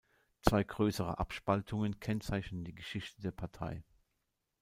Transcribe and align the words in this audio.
Zwei 0.41 0.63
größere 0.63 1.19
Abspaltungen 1.19 1.99
kennzeichnen 1.99 2.63
die 2.63 2.73
Geschichte 2.73 3.21
der 3.21 3.29
Partei. 3.29 3.83